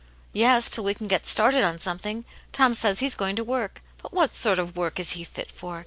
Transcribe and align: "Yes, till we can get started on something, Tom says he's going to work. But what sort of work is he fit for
"Yes, 0.43 0.67
till 0.71 0.83
we 0.83 0.95
can 0.95 1.07
get 1.07 1.27
started 1.27 1.63
on 1.63 1.77
something, 1.77 2.25
Tom 2.51 2.73
says 2.73 3.01
he's 3.01 3.13
going 3.13 3.35
to 3.35 3.43
work. 3.43 3.83
But 4.01 4.11
what 4.11 4.35
sort 4.35 4.57
of 4.57 4.75
work 4.75 4.99
is 4.99 5.11
he 5.11 5.23
fit 5.23 5.51
for 5.51 5.79